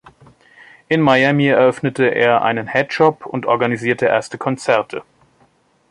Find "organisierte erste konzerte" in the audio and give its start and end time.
3.45-5.03